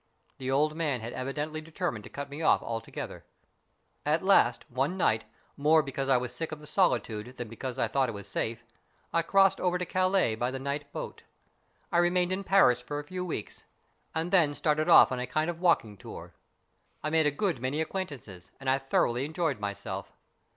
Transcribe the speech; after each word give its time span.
The 0.39 0.49
old 0.49 0.73
man 0.75 1.01
had 1.01 1.13
evidently 1.13 1.61
determined 1.61 2.03
to 2.05 2.09
cut 2.09 2.27
me 2.27 2.41
off 2.41 2.63
altogether. 2.63 3.23
At 4.03 4.23
last, 4.23 4.65
one 4.67 4.97
night, 4.97 5.25
more 5.55 5.83
because 5.83 6.09
I 6.09 6.17
was 6.17 6.33
sick 6.35 6.51
of 6.51 6.59
the 6.59 6.65
solitude 6.65 7.27
than 7.37 7.47
because 7.47 7.77
I 7.77 7.87
thought 7.87 8.09
it 8.09 8.13
was 8.13 8.27
safe, 8.27 8.63
I 9.13 9.21
crossed 9.21 9.61
over 9.61 9.77
to 9.77 9.85
Calais 9.85 10.33
by 10.33 10.49
the 10.49 10.57
night 10.57 10.91
boat. 10.91 11.21
I 11.91 11.99
remained 11.99 12.31
in 12.31 12.43
Paris 12.43 12.81
for 12.81 12.97
a 12.97 13.03
few 13.03 13.23
weeks, 13.23 13.63
and 14.15 14.31
then 14.31 14.55
started 14.55 14.89
off 14.89 15.11
on 15.11 15.19
a 15.19 15.27
kind 15.27 15.51
^ 15.51 15.53
STORIES 15.53 15.53
IN 15.53 15.53
GREY 15.53 15.57
of 15.57 15.61
walking 15.61 15.97
tour. 15.97 16.33
I 17.03 17.11
made 17.11 17.27
a 17.27 17.31
good 17.31 17.59
many 17.59 17.79
acquaintances 17.79 18.49
and 18.59 18.71
I 18.71 18.79
thoroughly 18.79 19.23
enjoyed 19.23 19.59
myself. 19.59 20.11